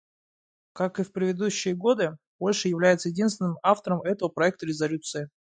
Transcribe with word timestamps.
Как 0.73 0.99
и 0.99 1.03
в 1.03 1.11
предыдущие 1.13 1.75
годы, 1.75 2.17
Польша 2.39 2.67
является 2.69 3.09
единственным 3.09 3.59
автором 3.61 4.01
этого 4.01 4.29
проекта 4.29 4.65
резолюции. 4.65 5.29